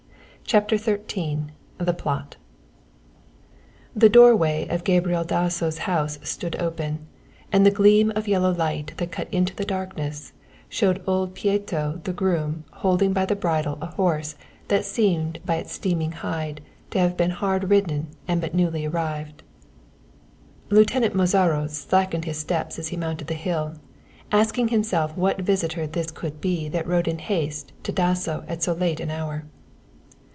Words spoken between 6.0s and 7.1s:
stood open